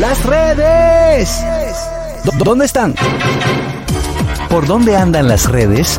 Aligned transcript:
Las 0.00 0.24
redes. 0.24 1.30
¿Dó- 2.24 2.32
¿Dónde 2.44 2.64
están? 2.66 2.94
¿Por 4.48 4.66
dónde 4.66 4.96
andan 4.96 5.28
las 5.28 5.48
redes? 5.48 5.98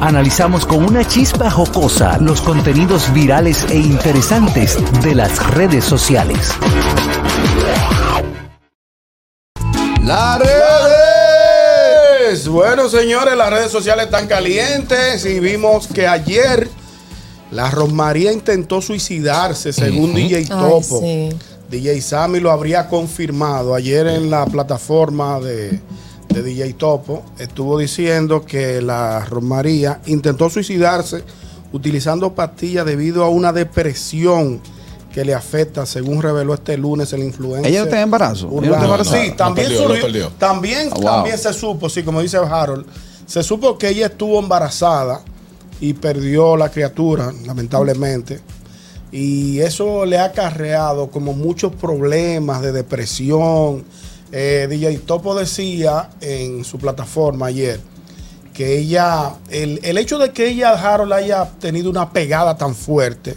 Analizamos 0.00 0.64
con 0.66 0.84
una 0.84 1.06
chispa 1.06 1.50
jocosa 1.50 2.18
los 2.20 2.40
contenidos 2.40 3.12
virales 3.12 3.66
e 3.70 3.76
interesantes 3.76 4.78
de 5.02 5.14
las 5.14 5.44
redes 5.50 5.84
sociales. 5.84 6.52
Las 10.04 10.38
redes. 10.40 12.48
Bueno, 12.48 12.88
señores, 12.88 13.36
las 13.36 13.50
redes 13.50 13.70
sociales 13.70 14.06
están 14.06 14.26
calientes 14.26 15.24
y 15.26 15.40
vimos 15.40 15.86
que 15.88 16.06
ayer 16.06 16.68
la 17.50 17.70
Rosmaría 17.70 18.32
intentó 18.32 18.80
suicidarse, 18.80 19.72
según 19.72 20.14
DJ 20.14 20.36
Ay, 20.38 20.44
Topo. 20.46 21.00
sí. 21.00 21.30
DJ 21.70 22.00
Sammy 22.00 22.40
lo 22.40 22.50
habría 22.50 22.88
confirmado 22.88 23.74
ayer 23.74 24.06
en 24.08 24.30
la 24.30 24.44
plataforma 24.46 25.38
de, 25.40 25.80
de 26.28 26.42
DJ 26.42 26.74
Topo. 26.74 27.22
Estuvo 27.38 27.78
diciendo 27.78 28.44
que 28.44 28.82
la 28.82 29.24
Rosmaría 29.24 30.00
intentó 30.06 30.50
suicidarse 30.50 31.22
utilizando 31.72 32.34
pastillas 32.34 32.84
debido 32.84 33.22
a 33.24 33.28
una 33.28 33.52
depresión 33.52 34.60
que 35.12 35.24
le 35.24 35.34
afecta, 35.34 35.86
según 35.86 36.22
reveló 36.22 36.54
este 36.54 36.76
lunes 36.76 37.12
el 37.12 37.22
influencer. 37.22 37.70
¿Ella 37.70 37.80
no 37.82 37.86
tiene 37.86 38.02
embarazo? 38.02 38.48
¿Ella 38.48 38.70
no 38.70 38.84
urbano. 38.84 39.02
está? 39.02 39.22
Sí, 39.22 39.32
también, 39.36 39.68
perdió, 39.68 39.86
surgió- 39.88 40.02
perdió. 40.02 40.28
también, 40.38 40.88
Ah, 40.90 40.94
wow. 40.96 41.04
también 41.04 41.38
se 41.38 41.52
supo, 41.52 41.88
sí, 41.88 42.02
como 42.02 42.20
dice 42.20 42.36
Harold, 42.38 42.86
se 43.26 43.42
supo 43.44 43.76
que 43.78 43.88
ella 43.88 44.06
estuvo 44.06 44.38
embarazada 44.40 45.20
y 45.80 45.94
perdió 45.94 46.56
la 46.56 46.68
criatura, 46.70 47.32
lamentablemente. 47.46 48.40
Y 49.12 49.58
eso 49.60 50.06
le 50.06 50.18
ha 50.18 50.26
acarreado 50.26 51.10
como 51.10 51.32
muchos 51.32 51.74
problemas 51.74 52.62
de 52.62 52.72
depresión. 52.72 53.84
Eh, 54.32 54.66
DJ 54.70 54.98
Topo 54.98 55.34
decía 55.34 56.10
en 56.20 56.64
su 56.64 56.78
plataforma 56.78 57.46
ayer 57.46 57.80
que 58.54 58.78
ella, 58.78 59.34
el, 59.50 59.80
el 59.82 59.98
hecho 59.98 60.18
de 60.18 60.30
que 60.30 60.48
ella, 60.48 60.72
Harold, 60.72 61.12
haya 61.12 61.50
tenido 61.58 61.90
una 61.90 62.12
pegada 62.12 62.56
tan 62.56 62.74
fuerte 62.74 63.36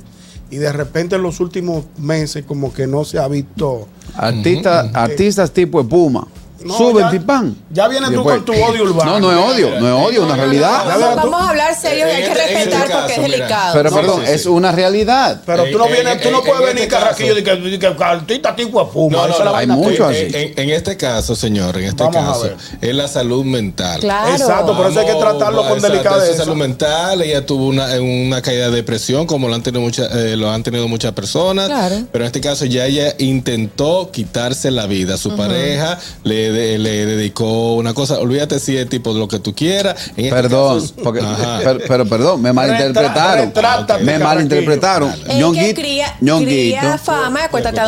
y 0.53 0.57
de 0.57 0.71
repente 0.71 1.15
en 1.15 1.23
los 1.23 1.39
últimos 1.39 1.85
meses 1.97 2.45
como 2.45 2.71
que 2.71 2.85
no 2.85 3.03
se 3.05 3.17
ha 3.17 3.27
visto... 3.27 3.87
Artistas, 4.15 4.91
artistas 4.93 5.51
tipo 5.51 5.81
Espuma. 5.81 6.27
No, 6.65 6.77
Suben, 6.77 7.05
ya- 7.05 7.11
pipán. 7.11 7.55
ya 7.69 7.87
vienes 7.87 8.09
Y 8.09 8.13
tú 8.13 8.19
después- 8.19 8.35
con 8.37 8.45
tu 8.45 8.53
odio 8.53 8.83
urbano. 8.83 9.19
No, 9.19 9.19
no 9.19 9.31
es 9.31 9.53
odio, 9.55 9.79
no 9.79 9.87
es 9.87 10.07
odio, 10.09 10.23
una 10.23 10.35
realidad. 10.35 10.85
Vamos, 11.15 11.41
a 11.41 11.49
hablar 11.49 11.75
serio 11.75 12.07
y 12.07 12.09
hay 12.11 12.23
que 12.23 12.27
este- 12.31 12.43
este 12.43 12.65
respetar 12.69 12.99
porque 12.99 13.13
es 13.15 13.21
delicado. 13.21 13.73
Pero 13.73 13.91
perdón, 13.91 14.23
es 14.25 14.45
una 14.45 14.71
realidad. 14.71 15.41
Pero 15.45 15.65
tú 15.65 15.77
no 15.77 15.87
vienes, 15.87 16.21
tú 16.21 16.31
no 16.31 16.39
en- 16.39 16.43
puedes 16.45 16.59
en 16.61 16.65
venir 16.67 16.83
este 16.83 16.95
carraquillo 16.95 17.35
de 17.35 17.43
que, 17.43 17.87
artista 18.03 18.55
tipo 18.55 18.81
es 18.81 18.87
no, 19.11 19.23
hay 19.23 19.51
vaina 19.51 19.75
mucho 19.75 20.05
tuya. 20.05 20.09
así. 20.09 20.53
En, 20.55 20.69
este 20.69 20.97
caso, 20.97 21.35
señor, 21.35 21.77
en 21.77 21.85
este 21.85 22.09
caso, 22.09 22.49
es 22.81 22.95
la 22.95 23.07
salud 23.07 23.43
mental. 23.43 23.99
Claro. 23.99 24.31
Exacto, 24.31 24.75
por 24.77 24.89
eso 24.89 24.99
hay 24.99 25.05
que 25.05 25.13
tratarlo 25.15 25.67
con 25.67 25.81
delicadeza. 25.81 26.31
es 26.31 26.37
salud 26.37 26.55
mental, 26.55 27.21
ella 27.21 27.45
tuvo 27.45 27.67
una, 27.67 27.87
una 27.99 28.41
caída 28.41 28.69
de 28.69 28.75
depresión, 28.75 29.25
como 29.25 29.47
lo 29.47 29.55
han 29.55 29.63
tenido 29.63 29.81
muchas, 29.81 30.13
eh, 30.15 30.35
lo 30.37 30.49
han 30.49 30.63
tenido 30.63 30.87
muchas 30.87 31.11
personas. 31.13 31.67
Claro. 31.67 32.03
Pero 32.11 32.23
en 32.23 32.27
este 32.27 32.41
caso 32.41 32.65
ya 32.65 32.85
ella 32.85 33.13
intentó 33.19 34.09
quitarse 34.11 34.71
la 34.71 34.87
vida. 34.87 35.17
Su 35.17 35.35
pareja 35.35 35.99
le, 36.23 36.51
de- 36.53 36.77
le 36.79 37.05
dedicó 37.05 37.73
una 37.75 37.93
cosa. 37.93 38.19
Olvídate 38.19 38.59
si 38.59 38.77
es 38.77 38.87
tipo 38.87 39.13
de 39.13 39.19
lo 39.19 39.27
que 39.27 39.39
tú 39.39 39.53
quieras. 39.53 40.11
En 40.15 40.25
este 40.25 40.35
Perdón, 40.41 40.79
caso- 40.81 40.93
porque, 41.03 41.21
pero, 41.63 41.79
pero 41.87 42.05
perdón, 42.05 42.41
me 42.41 42.53
malinterpretaron. 42.53 43.47
retrátate, 43.47 44.03
me 44.03 44.13
Carraquillo. 44.13 44.27
malinterpretaron. 44.29 45.13
Ñonguito- 45.39 45.81
cría, 45.81 46.15
Ñonguito- 46.21 46.45
cría 46.45 46.97
fama. 46.97 47.41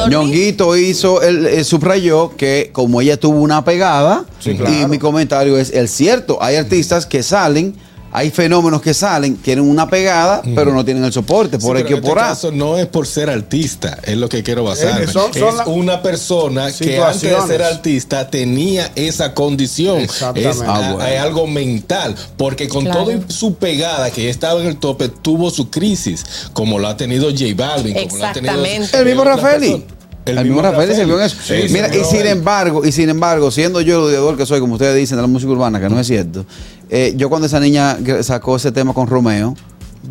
Ñonguito 0.09 0.75
hizo, 0.75 1.21
el, 1.21 1.63
subrayó 1.63 2.35
que 2.35 2.69
como 2.73 3.01
ella 3.01 3.17
tuvo 3.17 3.39
una 3.39 3.63
pegada, 3.63 4.25
y 4.43 4.55
claro. 4.55 4.87
mi 4.87 4.97
comentario 4.99 5.57
es 5.57 5.71
el 5.71 5.87
cierto, 5.87 6.37
hay 6.41 6.55
artistas 6.55 7.05
que 7.05 7.23
salen, 7.23 7.75
hay 8.17 8.31
fenómenos 8.31 8.81
que 8.81 8.93
salen, 8.93 9.35
tienen 9.37 9.69
una 9.69 9.89
pegada, 9.89 10.41
pero 10.55 10.73
no 10.73 10.85
tienen 10.85 11.03
el 11.03 11.11
soporte, 11.11 11.57
Sí, 11.59 11.65
por 11.65 11.75
pero 11.75 11.79
el 11.79 11.85
que 11.85 11.93
en 11.93 11.99
este 11.99 12.09
por 12.09 12.19
A. 12.19 12.27
caso 12.29 12.51
no 12.51 12.77
es 12.77 12.85
por 12.87 13.05
ser 13.07 13.29
artista, 13.29 13.97
es 14.03 14.15
lo 14.17 14.29
que 14.29 14.41
quiero 14.41 14.63
basarme. 14.63 15.03
Eh, 15.03 15.07
son- 15.07 15.33
son 15.33 15.49
es 15.49 15.55
la- 15.55 15.65
una 15.67 16.01
persona 16.01 16.71
que 16.71 16.97
antes 17.01 17.21
de 17.21 17.41
ser 17.47 17.61
artista 17.63 18.29
tenía 18.29 18.91
esa 18.95 19.33
condición. 19.33 19.99
Exactamente. 20.01 20.49
Es, 20.49 20.61
Ah, 20.65 20.93
bueno. 20.93 21.05
es 21.09 21.19
algo 21.19 21.47
mental, 21.47 22.15
porque 22.37 22.67
con 22.69 22.83
Claro. 22.85 23.01
todo 23.03 23.11
y 23.11 23.21
su 23.27 23.55
pegada 23.55 24.09
que 24.11 24.29
estaba 24.29 24.61
en 24.61 24.67
el 24.67 24.77
tope 24.77 25.09
tuvo 25.09 25.49
su 25.51 25.69
crisis, 25.69 26.23
como 26.53 26.79
lo 26.79 26.87
ha 26.87 26.95
tenido 26.97 27.29
J 27.31 27.53
Balvin, 27.55 27.93
como 28.07 28.17
lo 28.17 28.25
ha 28.25 28.31
tenido 28.33 28.53
Exactamente. 28.53 28.97
El 28.97 29.05
mismo 29.05 29.23
Rafaeli. 29.23 29.85
El, 30.25 30.43
mismo 30.43 30.61
Rafael 30.61 30.93
se 30.95 31.05
vio 31.05 31.19
en 31.19 31.25
eso. 31.25 31.37
Sí, 31.43 31.53
Mira, 31.71 31.95
y 31.95 32.03
sin 32.03 32.25
embargo, 32.25 32.83
y 32.85 32.91
sin 32.91 33.09
embargo, 33.09 33.51
siendo 33.51 33.79
yo 33.81 33.95
el 33.97 34.01
odiador 34.09 34.37
que 34.37 34.45
soy, 34.45 34.59
como 34.59 34.73
ustedes 34.73 34.95
dicen, 34.95 35.17
de 35.17 35.21
la 35.21 35.27
música 35.27 35.51
urbana, 35.51 35.79
que 35.79 35.87
no 35.89 35.99
es 35.99 36.07
cierto, 36.07 36.45
eh, 36.89 37.13
yo 37.15 37.29
cuando 37.29 37.45
esa 37.47 37.59
niña 37.59 37.97
sacó 38.21 38.55
ese 38.55 38.71
tema 38.71 38.93
con 38.93 39.07
Romeo, 39.07 39.55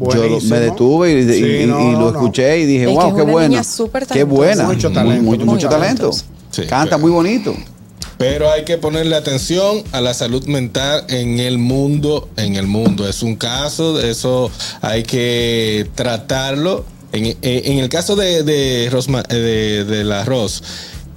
yo 0.01 0.41
me 0.49 0.61
detuve 0.61 1.13
y, 1.13 1.17
y- 1.19 1.33
Sí, 1.33 1.45
y- 1.63 1.67
no, 1.67 1.81
y 1.81 1.85
no, 1.93 2.01
lo 2.01 2.13
no. 2.13 2.19
escuché 2.21 2.61
y 2.61 2.67
dije, 2.67 2.85
Es 2.85 2.91
wow, 2.95 3.15
qué 3.17 3.23
buena. 3.23 3.49
niña 3.49 3.65
súper 3.65 4.07
Qué 4.07 4.25
buena. 4.25 4.65
Mucho 4.65 4.91
talento, 4.93 5.23
mucho, 5.23 5.45
muy 5.45 5.55
mucho 5.55 5.69
talento. 5.69 6.11
Sí, 6.13 6.63
Canta 6.63 6.85
pero- 6.97 6.99
muy 7.01 7.11
bonito. 7.11 7.55
Pero 8.17 8.49
hay 8.51 8.65
que 8.65 8.79
ponerle 8.79 9.17
atención 9.17 9.83
a 9.91 10.01
la 10.01 10.15
salud 10.15 10.45
mental 10.47 11.05
en 11.09 11.41
el 11.41 11.59
mundo, 11.59 12.29
en 12.37 12.55
el 12.55 12.69
mundo. 12.69 13.09
Es 13.09 13.25
un 13.25 13.35
caso, 13.35 14.01
eso 14.01 14.53
hay 14.81 15.03
que 15.03 15.89
tratarlo. 15.97 16.85
En, 17.15 17.37
en- 17.43 17.79
el 17.79 17.89
caso 17.89 18.17
de, 18.17 18.43
de, 18.43 18.91
Rosma- 18.91 19.25
eh, 19.29 19.35
de, 19.35 19.85
de 19.85 20.05
la 20.05 20.25
Ros, 20.25 20.63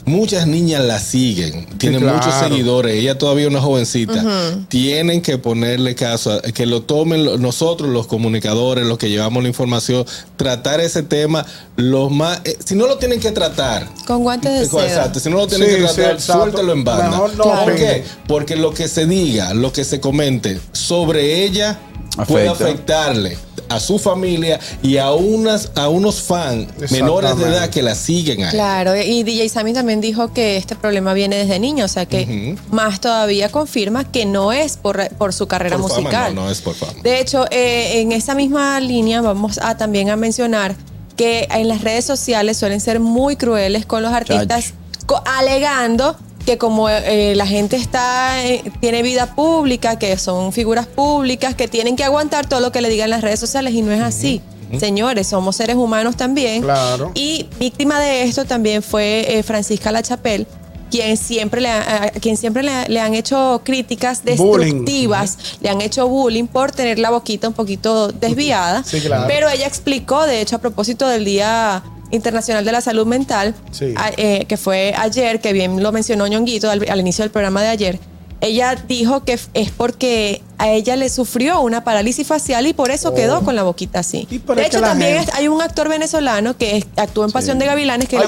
muchas 0.06 0.46
niñas 0.48 0.86
la 0.86 1.00
siguen, 1.00 1.66
tienen 1.80 2.00
claro. 2.02 2.18
muchos 2.18 2.34
seguidores, 2.36 2.96
ella 2.96 3.18
todavía 3.18 3.46
es 3.46 3.50
una 3.50 3.62
jovencita. 3.62 4.24
Tienen 4.70 5.22
que 5.22 5.38
ponerle 5.40 5.96
caso, 5.96 6.32
a- 6.34 6.42
que 6.42 6.66
lo 6.68 6.84
tomen 6.84 7.42
nosotros, 7.42 7.90
los 7.90 8.06
comunicadores, 8.08 8.86
los 8.86 8.98
que 9.00 9.10
llevamos 9.10 9.42
la 9.42 9.50
información, 9.50 10.06
tratar 10.36 10.80
ese 10.82 11.02
tema 11.04 11.46
los 11.78 12.12
más... 12.12 12.42
eh, 12.46 12.56
si 12.64 12.76
no 12.76 12.86
lo 12.88 12.98
tienen 13.00 13.20
que 13.20 13.32
tratar, 13.32 13.90
Con 14.06 14.22
guantes 14.24 14.54
de 14.60 14.66
seda. 14.68 14.86
Exacto, 14.88 15.20
si 15.20 15.30
no 15.32 15.38
lo 15.38 15.48
tienen 15.48 15.68
Sí, 15.68 15.76
que 15.78 15.88
sí, 15.88 15.96
tratar, 15.96 16.14
exacto. 16.14 16.42
suéltelo 16.44 16.74
en 16.74 16.84
banda. 16.84 17.10
Mejor 17.10 17.36
no 17.36 17.44
¿Por 17.44 17.58
opine. 17.64 17.76
qué? 17.76 18.04
Porque 18.28 18.56
lo 18.56 18.72
que 18.72 18.88
se 18.88 19.08
diga, 19.08 19.54
lo 19.56 19.74
que 19.74 19.84
se 19.84 20.00
comente 20.00 20.60
sobre 20.74 21.44
ella 21.44 21.80
puede 22.28 22.48
Afecta. 22.48 22.66
afectarle 22.66 23.38
a 23.70 23.80
su 23.80 24.00
familia 24.00 24.60
y 24.82 24.98
a 24.98 25.12
unas 25.12 25.72
a 25.76 25.90
unos 25.90 26.22
fans 26.22 26.68
menores 26.92 27.38
de 27.38 27.44
edad 27.46 27.70
que 27.70 27.82
la 27.82 27.96
siguen 27.96 28.44
ahí. 28.44 28.52
Claro, 28.52 28.96
y 28.96 29.24
DJ 29.24 29.50
Sammy 29.50 29.74
también 29.74 30.02
dijo 30.02 30.32
que 30.34 30.58
este 30.58 30.76
problema 30.76 31.14
viene 31.14 31.36
desde 31.38 31.60
niño, 31.60 31.86
o 31.86 31.88
sea 31.88 32.06
que 32.06 32.56
más 32.72 33.00
todavía 33.02 33.50
confirma 33.50 34.10
que 34.12 34.26
no 34.26 34.52
es 34.52 34.78
por, 34.78 35.08
por 35.18 35.34
su 35.34 35.48
carrera 35.48 35.78
Por 35.78 35.90
fama, 35.90 36.02
musical. 36.02 36.36
no, 36.36 36.44
no 36.46 36.52
es 36.52 36.62
por 36.62 36.76
fama. 36.76 36.94
De 37.04 37.20
hecho, 37.20 37.46
eh, 37.52 38.02
en 38.02 38.12
esa 38.12 38.36
misma 38.36 38.80
línea 38.80 39.22
vamos 39.22 39.58
a 39.60 39.76
también 39.78 40.10
a 40.10 40.16
mencionar 40.16 40.76
que 41.16 41.48
en 41.52 41.68
las 41.68 41.82
redes 41.82 42.06
sociales 42.06 42.58
suelen 42.58 42.80
ser 42.80 43.00
muy 43.00 43.36
crueles 43.36 43.86
con 43.86 44.04
los 44.04 44.14
artistas, 44.14 44.74
co- 45.08 45.22
alegando 45.26 46.16
que 46.48 46.58
como 46.58 46.88
eh, 46.90 47.34
la 47.36 47.46
gente 47.46 47.76
está 47.76 48.42
eh, 48.46 48.64
tiene 48.80 49.04
vida 49.04 49.36
pública, 49.36 50.00
que 50.00 50.18
son 50.18 50.54
figuras 50.54 50.88
públicas, 50.88 51.56
que 51.56 51.68
tienen 51.68 51.98
que 51.98 52.06
aguantar 52.06 52.48
todo 52.48 52.62
lo 52.62 52.72
que 52.72 52.80
le 52.80 52.88
digan 52.90 53.10
las 53.10 53.22
redes 53.22 53.38
sociales 53.42 53.74
y 53.74 53.82
no 53.82 53.92
es 53.92 54.02
así. 54.02 54.42
Señores, 54.80 55.28
somos 55.28 55.58
seres 55.58 55.76
humanos 55.76 56.16
también. 56.16 56.62
Claro. 56.62 57.12
Y 57.16 57.48
víctima 57.60 58.00
de 58.00 58.24
esto 58.24 58.46
también 58.46 58.82
fue 58.82 59.38
eh, 59.38 59.44
Francisca 59.44 59.92
Lachapelle, 59.92 60.48
quien 60.90 61.18
siempre 61.18 61.60
le, 61.60 61.70
ha- 61.70 62.12
quien 62.22 62.38
siempre 62.38 62.64
le, 62.64 62.72
le 62.88 63.02
han 63.02 63.14
hecho 63.14 63.60
críticas 63.66 64.22
Bullying. 64.24 64.58
destructivas, 64.86 65.38
le 65.60 65.70
han 65.70 65.82
hecho 65.82 66.08
bullying 66.08 66.48
por 66.48 66.72
tener 66.72 66.98
la 66.98 67.10
boquita 67.10 67.50
un 67.50 67.54
poquito 67.54 68.08
desviada. 68.08 68.86
Sí, 68.86 69.02
claro. 69.02 69.26
Pero 69.28 69.50
ella 69.50 69.68
explicó, 69.68 70.26
de 70.26 70.40
hecho, 70.40 70.56
a 70.56 70.60
propósito 70.60 71.08
del 71.10 71.26
Día 71.26 71.84
Internacional 72.12 72.64
de 72.66 72.72
la 72.72 72.82
Salud 72.82 73.06
Mental, 73.06 73.54
Sí. 73.72 73.94
a- 73.98 74.12
eh, 74.18 74.46
que 74.48 74.58
fue 74.58 74.94
ayer, 74.98 75.40
que 75.42 75.54
bien 75.54 75.82
lo 75.84 75.92
mencionó 75.92 76.26
Ñonguito 76.28 76.70
al, 76.72 76.86
al 76.90 77.00
inicio 77.00 77.24
del 77.24 77.32
programa 77.32 77.62
de 77.62 77.70
ayer. 77.70 78.00
Ella 78.40 78.76
dijo 78.88 79.24
que 79.24 79.40
es 79.56 79.72
porque 79.72 80.44
a 80.60 80.70
ella 80.70 80.96
le 80.96 81.10
sufrió 81.10 81.60
una 81.62 81.84
parálisis 81.84 82.28
facial 82.28 82.68
y 82.68 82.74
por 82.74 82.92
eso 82.92 83.16
quedó 83.16 83.42
con 83.44 83.56
la 83.56 83.64
boquita 83.64 84.00
así. 84.00 84.28
Oh. 84.48 84.54
De 84.54 84.66
hecho, 84.68 84.80
también 84.80 85.18
gente- 85.18 85.32
hay 85.36 85.48
un 85.48 85.60
actor 85.60 85.90
venezolano 85.90 86.56
que 86.56 86.86
actuó 86.98 87.26
en 87.26 87.32
Pasión 87.32 87.58
de 87.58 87.66
Gavilanes, 87.66 88.08
que 88.08 88.18
Ah, 88.18 88.26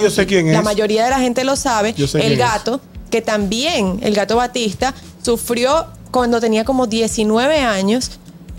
la, 0.52 0.62
mayoría 0.64 1.04
de 1.04 1.12
la 1.12 1.20
gente 1.20 1.44
lo 1.44 1.56
sabe, 1.56 1.94
el 1.96 2.32
es. 2.34 2.38
gato, 2.40 2.82
que 3.12 3.22
también, 3.22 4.00
el 4.02 4.16
gato 4.16 4.36
Batista, 4.36 4.96
sufrió 5.24 5.86
cuando 6.10 6.40
tenía 6.40 6.64
como 6.66 6.88
19 6.88 7.60
años, 7.60 8.10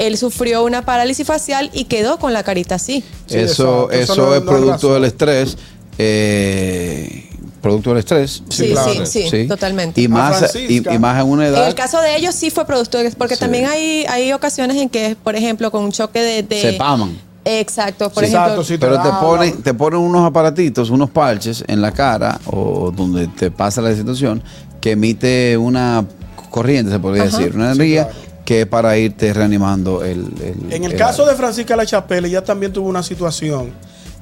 él 0.00 0.16
sufrió 0.18 0.64
una 0.64 0.82
parálisis 0.84 1.26
facial 1.26 1.70
y 1.72 1.84
quedó 1.84 2.18
con 2.18 2.32
la 2.32 2.42
carita 2.42 2.74
así. 2.76 3.04
Sí, 3.26 3.36
eso. 3.38 3.90
Eso 3.90 4.14
eso 4.14 4.16
no- 4.26 4.34
es 4.34 4.40
no 4.40 4.46
producto 4.50 4.72
razón. 4.72 4.92
del 4.94 5.04
estrés. 5.04 5.56
eh, 5.98 7.26
producto 7.60 7.90
del 7.90 7.98
estrés. 7.98 8.42
Sí, 8.48 8.66
sí, 8.68 8.72
claro. 8.72 9.06
sí, 9.06 9.46
totalmente. 9.46 10.00
Y 10.00 10.08
más, 10.08 10.36
y, 10.36 10.38
Francisca. 10.38 10.94
y 10.94 10.98
más 10.98 11.20
en 11.22 11.28
una 11.28 11.46
En 11.46 11.54
edad. 11.54 11.68
el 11.68 11.74
caso 11.74 12.00
de 12.00 12.16
ellos 12.16 12.34
sí 12.34 12.50
fue 12.50 12.64
producto, 12.64 12.96
de- 12.98 13.10
porque 13.10 13.34
Sí. 13.34 13.40
también 13.40 13.66
hay, 13.66 14.06
hay 14.08 14.32
ocasiones 14.32 14.76
en 14.78 14.88
que, 14.88 15.16
por 15.22 15.36
ejemplo, 15.36 15.70
con 15.70 15.84
un 15.84 15.92
choque 15.92 16.20
de... 16.22 16.42
de- 16.42 16.60
Se 16.62 16.72
paman. 16.74 17.18
Exacto, 17.44 18.10
por 18.10 18.22
Sí, 18.24 18.30
ejemplo. 18.30 18.44
exacto, 18.62 18.64
sí. 18.64 18.78
Pero 18.78 19.02
te 19.02 19.08
ponen, 19.20 19.62
te 19.62 19.74
ponen 19.74 20.00
unos 20.00 20.26
aparatitos, 20.26 20.88
unos 20.90 21.10
parches 21.10 21.62
en 21.66 21.80
la 21.82 21.92
cara 21.92 22.40
o 22.46 22.90
donde 22.94 23.26
te 23.28 23.50
pasa 23.50 23.80
la 23.82 23.94
situación 23.94 24.42
que 24.80 24.92
emite 24.92 25.56
una 25.58 26.04
corriente, 26.50 26.90
se 26.92 26.98
podría 26.98 27.24
Ajá. 27.24 27.36
decir, 27.38 27.54
una 27.54 27.72
Sí, 27.74 27.78
energía 27.78 28.08
claro. 28.08 28.29
Que 28.50 28.62
es 28.62 28.66
para 28.66 28.98
irte 28.98 29.32
reanimando 29.32 30.02
el... 30.02 30.24
el- 30.42 30.72
En 30.72 30.82
el 30.82 30.90
el 30.90 30.98
caso 30.98 31.24
de 31.24 31.36
Francisca 31.36 31.76
La 31.76 31.86
Chapelle, 31.86 32.26
ella 32.26 32.42
también 32.42 32.72
tuvo 32.72 32.88
una 32.88 33.00
situación. 33.04 33.70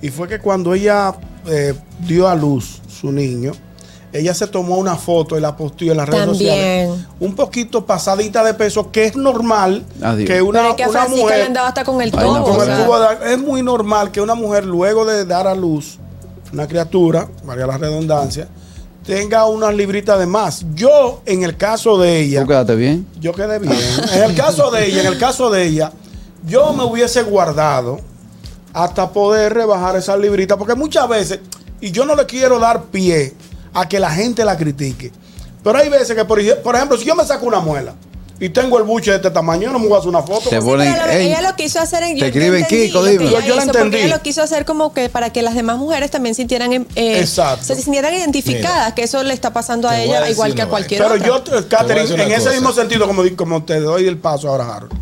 Y 0.02 0.10
fue 0.10 0.28
que 0.28 0.38
cuando 0.38 0.74
ella 0.74 1.14
eh, 1.46 1.72
dio 2.06 2.28
a 2.28 2.34
luz 2.34 2.82
su 3.00 3.10
niño, 3.10 3.52
ella 4.12 4.34
se 4.34 4.46
tomó 4.46 4.76
una 4.76 4.96
foto 4.96 5.38
y 5.38 5.40
la 5.40 5.56
posteó 5.56 5.92
en 5.92 5.96
las 5.96 6.06
redes 6.10 6.26
También. 6.26 6.88
sociales. 6.90 7.06
Un 7.20 7.34
poquito 7.34 7.86
pasadita 7.86 8.44
de 8.44 8.52
peso, 8.52 8.92
que 8.92 9.06
es 9.06 9.16
normal 9.16 9.86
Adiós. 10.02 10.28
que 10.28 10.42
una, 10.42 10.58
Pero 10.58 10.70
es 10.72 10.76
que 10.76 10.84
a 10.84 10.88
una 10.90 10.98
Francisca 10.98 11.22
mujer. 11.24 11.38
le 11.38 11.44
andaba 11.46 11.68
hasta 11.68 11.84
con 11.84 12.02
el 12.02 12.10
Ay, 12.14 12.24
tobo. 12.26 12.38
no, 12.38 12.44
con 12.44 12.56
o 12.58 12.62
el 12.64 12.66
sea. 12.68 12.84
tubo 12.84 12.98
de- 13.00 13.32
es 13.32 13.38
muy 13.38 13.62
normal 13.62 14.10
que 14.10 14.20
una 14.20 14.34
mujer, 14.34 14.66
luego 14.66 15.06
de 15.06 15.24
dar 15.24 15.46
a 15.46 15.54
luz 15.54 15.96
una 16.52 16.66
criatura, 16.68 17.28
varía 17.44 17.66
la 17.66 17.78
redundancia, 17.78 18.46
tenga 19.08 19.46
unas 19.46 19.74
libritas 19.74 20.18
de 20.18 20.26
más. 20.26 20.66
Yo, 20.74 21.22
en 21.24 21.42
el 21.42 21.56
caso 21.56 21.96
de 21.96 22.20
ella. 22.20 22.42
¿Tú 22.42 22.48
quedaste 22.48 22.76
bien? 22.76 23.06
Yo 23.18 23.32
quedé 23.32 23.58
bien. 23.58 23.72
En 24.12 24.22
el 24.22 24.34
caso 24.36 24.70
de 24.70 24.86
ella, 24.86 25.00
en 25.00 25.06
el 25.06 25.16
caso 25.18 25.48
de 25.48 25.64
ella, 25.64 25.90
yo 26.46 26.74
me 26.74 26.84
hubiese 26.84 27.22
guardado 27.22 28.00
hasta 28.74 29.10
poder 29.10 29.54
rebajar 29.54 29.96
esa 29.96 30.14
librita, 30.14 30.58
porque 30.58 30.74
muchas 30.74 31.08
veces, 31.08 31.40
y 31.80 31.90
yo 31.90 32.04
no 32.04 32.14
le 32.14 32.26
quiero 32.26 32.58
dar 32.58 32.82
pie 32.84 33.32
a 33.72 33.88
que 33.88 33.98
la 33.98 34.10
gente 34.10 34.44
la 34.44 34.58
critique, 34.58 35.10
pero 35.64 35.78
hay 35.78 35.88
veces 35.88 36.14
que, 36.14 36.26
por, 36.26 36.38
por 36.62 36.76
ejemplo, 36.76 36.98
si 36.98 37.06
yo 37.06 37.14
me 37.14 37.24
saco 37.24 37.46
una 37.46 37.60
muela 37.60 37.94
y 38.40 38.50
tengo 38.50 38.78
el 38.78 38.84
buche 38.84 39.10
de 39.10 39.16
este 39.16 39.30
tamaño, 39.30 39.62
yo 39.64 39.72
no 39.72 39.78
me 39.80 39.86
voy 39.88 39.96
a 39.96 39.98
hacer 39.98 40.08
una 40.10 40.22
foto. 40.22 40.48
Te 40.48 40.60
Sí, 40.60 40.64
ponen, 40.64 40.92
pero 40.92 41.06
lo- 41.06 41.12
"Ey, 41.12 41.26
ella 41.26 41.40
lo 41.42 41.56
quiso 41.56 41.80
hacer 41.80 42.02
en 42.04 42.14
te 42.14 42.20
yo 42.20 42.26
escriben 42.26 42.54
entendí 42.62 42.86
Kiko, 42.86 42.98
lo 43.00 43.04
dime". 43.06 43.24
ella 43.24 43.40
Yo- 43.40 43.54
porque 43.56 43.64
entendí. 43.78 43.96
ella 43.98 44.16
lo 44.16 44.22
quiso 44.22 44.42
hacer 44.42 44.64
como 44.64 44.92
que 44.92 45.08
para 45.08 45.30
que 45.30 45.42
las 45.42 45.54
demás 45.56 45.78
mujeres 45.78 46.10
también 46.10 46.34
sintieran 46.36 46.72
eh, 46.72 46.86
Exacto. 46.94 47.64
se 47.64 47.74
sintieran 47.82 48.14
identificadas 48.14 48.92
que 48.94 49.02
eso 49.02 49.22
le 49.24 49.34
está 49.34 49.52
pasando 49.52 49.88
a 49.88 50.00
ella 50.00 50.28
igual 50.30 50.54
que 50.54 50.62
a 50.62 50.66
cualquier 50.68 51.02
Pero 51.02 51.14
otra. 51.14 51.26
yo, 51.26 51.58
eh, 51.58 51.64
Catherine, 51.68 52.22
en 52.24 52.32
ese 52.32 52.50
mismo 52.50 52.72
sentido, 52.72 53.06
como, 53.08 53.22
como 53.36 53.64
te 53.64 53.80
doy 53.80 54.06
el 54.06 54.18
paso 54.18 54.48
ahora, 54.48 54.72
Harold, 54.76 54.92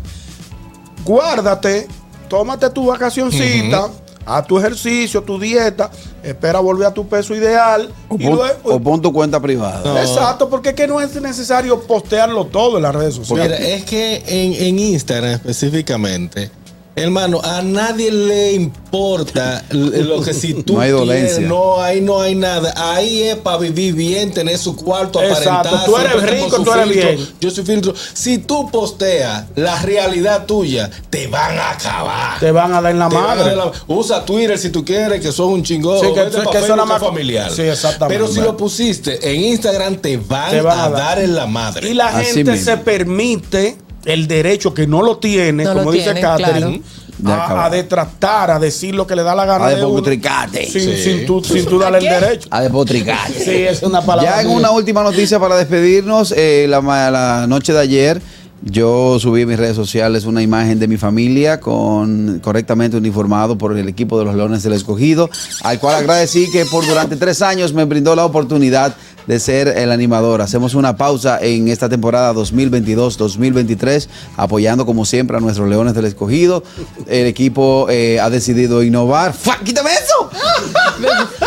guárdate, 1.05 1.87
tómate 2.29 2.69
tu 2.71 2.87
vacacioncita, 2.87 3.89
haz 4.27 4.45
tu 4.45 4.57
ejercicio, 4.59 5.21
tu 5.23 5.39
dieta, 5.39 5.89
espera 6.21 6.59
volver 6.59 6.87
a 6.87 6.93
tu 6.93 7.07
peso 7.07 7.33
ideal. 7.33 7.89
o, 8.09 8.15
y 8.19 8.25
pon, 8.27 8.35
luego- 8.35 8.75
o 8.75 8.79
pon 8.79 9.01
tu 9.01 9.11
cuenta 9.13 9.39
privada. 9.39 9.81
No. 9.83 9.97
Exacto, 9.97 10.49
porque 10.49 10.69
es 10.69 10.75
que 10.75 10.87
no 10.87 10.99
es 11.01 11.19
necesario 11.21 11.79
postearlo 11.81 12.45
todo 12.45 12.77
en 12.77 12.83
las 12.83 12.93
redes 12.93 13.15
sociales. 13.15 13.59
Mira, 13.59 13.71
es 13.75 13.83
que 13.85 14.23
en, 14.27 14.53
en 14.67 14.79
Instagram 14.79 15.33
específicamente, 15.33 16.51
hermano, 16.97 17.39
a 17.43 17.61
nadie 17.61 18.11
le 18.11 18.53
importa 18.53 19.63
lo 19.71 20.21
que 20.21 20.33
si 20.33 20.53
tú 20.63 20.73
No 20.73 20.81
hay 20.81 20.91
quieres, 20.91 21.07
dolencia. 21.07 21.47
no 21.47 21.81
hay, 21.81 22.01
no 22.01 22.19
hay 22.21 22.35
nada. 22.35 22.73
Ahí 22.75 23.23
es 23.23 23.35
para 23.37 23.57
vivir 23.57 23.93
bien, 23.93 24.31
tener 24.31 24.57
su 24.57 24.75
cuarto, 24.75 25.21
Exacto, 25.21 25.49
aparentar. 25.51 25.85
tú 25.85 25.97
eres 25.97 26.29
rico, 26.41 26.63
tú 26.63 26.73
eres 26.73 26.87
filtro. 26.87 27.09
bien. 27.11 27.29
Yo 27.39 27.51
soy 27.51 27.65
filtro. 27.65 27.93
Si 28.13 28.37
tú 28.39 28.69
posteas 28.71 29.45
la 29.55 29.81
realidad 29.81 30.45
tuya, 30.45 30.89
te 31.09 31.27
van 31.27 31.57
a 31.57 31.71
acabar. 31.71 32.39
Te 32.39 32.51
van 32.51 32.73
a 32.73 32.81
dar 32.81 32.91
en 32.91 32.99
la 32.99 33.09
Te 33.09 33.15
madre. 33.15 33.55
la- 33.55 33.71
Usa 33.87 34.25
Twitter 34.25 34.57
si 34.57 34.69
tú 34.69 34.83
quieres, 34.83 35.21
que 35.21 35.31
son 35.31 35.49
un 35.53 35.63
chingón. 35.63 35.99
Sí, 35.99 36.13
que- 36.13 36.23
Vete 36.23 36.75
más- 36.75 36.99
familiar. 37.01 37.51
Sí, 37.51 37.61
exactamente. 37.63 38.19
Pero 38.21 38.31
si 38.33 38.41
lo 38.41 38.57
pusiste 38.57 39.19
en 39.31 39.41
Instagram, 39.43 39.97
te 39.97 40.17
van, 40.17 40.51
Te 40.51 40.61
van 40.61 40.79
a, 40.79 40.85
a 40.85 40.89
dar. 40.89 40.99
dar 41.01 41.19
en 41.19 41.35
la 41.35 41.45
madre. 41.45 41.89
Y 41.89 41.93
la 41.93 42.07
Así 42.07 42.33
gente 42.33 42.51
mismo. 42.51 42.65
se 42.71 42.77
permite 42.77 43.77
el 44.07 44.27
derecho 44.27 44.73
que 44.73 44.87
no 44.87 45.01
lo 45.01 45.17
tiene, 45.17 45.63
No 45.63 45.73
lo 45.73 45.79
como 45.81 45.91
dice 45.91 46.13
Catherine, 46.19 46.81
De 47.17 47.31
a, 47.31 47.65
a 47.65 47.69
detratar, 47.69 48.51
a 48.51 48.59
decir 48.59 48.93
lo 48.95 49.05
que 49.07 49.15
le 49.15 49.23
da 49.23 49.33
la 49.35 49.45
gana 49.45 49.65
A 49.65 49.69
despotricarte. 49.71 50.65
sin, 50.65 50.81
Sí. 50.81 50.97
sin 51.03 51.25
tú, 51.25 51.43
sin 51.43 51.65
tú 51.65 51.77
darle 51.79 51.97
el 51.99 52.03
derecho. 52.05 52.47
A 52.51 52.61
despotricarte. 52.61 53.39
Sí, 53.43 53.51
es 53.51 53.83
una 53.83 54.01
palabra. 54.01 54.35
Ya 54.35 54.41
en 54.41 54.49
una 54.49 54.71
última 54.71 55.03
noticia 55.03 55.39
para 55.39 55.55
despedirnos, 55.57 56.33
eh, 56.35 56.67
la, 56.69 56.81
la 57.11 57.45
noche 57.47 57.73
de 57.73 57.79
ayer 57.79 58.21
yo 58.63 59.19
subí 59.19 59.43
en 59.43 59.49
mis 59.49 59.57
redes 59.59 59.75
sociales 59.75 60.25
una 60.25 60.41
imagen 60.41 60.79
de 60.79 60.87
mi 60.87 60.97
familia 60.97 61.59
con 61.59 62.39
correctamente 62.43 62.97
uniformado 62.97 63.55
por 63.57 63.77
el 63.77 63.87
equipo 63.87 64.17
de 64.17 64.25
los 64.25 64.33
Leones 64.35 64.63
del 64.63 64.73
Escogido, 64.73 65.29
al 65.63 65.79
cual 65.79 65.95
agradecí 65.95 66.49
que 66.51 66.65
por 66.65 66.85
durante 66.85 67.15
tres 67.17 67.41
años 67.43 67.71
me 67.73 67.85
brindó 67.85 68.15
la 68.15 68.25
oportunidad 68.25 68.95
de 69.27 69.39
ser 69.39 69.67
el 69.67 69.91
animador. 69.91 70.41
Hacemos 70.41 70.73
una 70.73 70.95
pausa 70.97 71.37
en 71.41 71.67
esta 71.67 71.89
temporada 71.89 72.33
2022-2023, 72.33 74.07
apoyando 74.37 74.85
como 74.85 75.05
siempre 75.05 75.37
a 75.37 75.39
nuestros 75.39 75.69
Leones 75.69 75.93
del 75.93 76.05
Escogido. 76.05 76.63
El 77.07 77.27
equipo 77.27 77.87
eh, 77.89 78.19
ha 78.19 78.29
decidido 78.29 78.83
innovar. 78.83 79.33
¡Quítame 79.63 79.91
eso! 79.91 80.29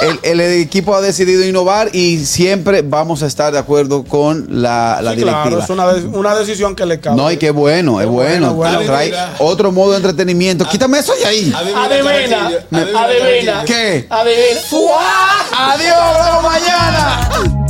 el, 0.25 0.41
el 0.41 0.41
equipo 0.61 0.95
ha 0.95 1.01
decidido 1.01 1.45
innovar 1.47 1.91
y 1.95 2.19
siempre 2.25 2.83
vamos 2.83 3.23
a 3.23 3.27
estar 3.27 3.53
de 3.53 3.59
acuerdo 3.59 4.05
con 4.05 4.47
la, 4.63 5.01
la 5.03 5.11
Sí, 5.13 5.17
directiva. 5.17 5.43
claro, 5.43 5.63
es 5.65 5.71
una, 5.71 5.93
de- 5.93 6.07
una 6.19 6.35
decisión 6.37 6.77
que 6.77 6.87
le 6.87 7.01
cabe. 7.01 7.17
No, 7.17 7.31
y 7.33 7.37
qué 7.37 7.51
bueno, 7.51 8.01
es 8.01 8.07
bueno. 8.07 8.55
bueno, 8.55 8.77
bueno. 8.77 8.81
Trae 8.87 9.09
Adivina. 9.09 9.35
otro 9.39 9.73
modo 9.73 9.93
de 9.93 9.97
entretenimiento. 9.99 10.65
Quítame 10.69 10.99
eso 10.99 11.15
de 11.15 11.25
ahí. 11.27 11.53
Adivina, 11.57 11.85
adivina. 11.85 12.51
Adivina. 12.71 13.65
¿Qué? 13.65 14.07
Adivina. 14.11 14.61
Adiós, 15.53 15.97
nos 16.19 16.27
vemos 16.27 16.43
mañana. 16.43 17.70